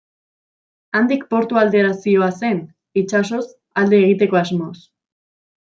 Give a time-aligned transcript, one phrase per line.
[0.99, 2.63] Handik portu aldera zihoazen,
[3.03, 3.45] itsasoz
[3.85, 4.75] alde egiteko asmoz.